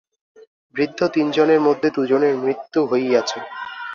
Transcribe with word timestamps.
বৃদ্ধ 0.75 0.99
তিনজনের 1.07 1.59
মধ্যে 1.61 1.87
দুজনের 1.89 2.33
মৃত্যু 2.37 2.79
হইয়াছে। 2.85 3.39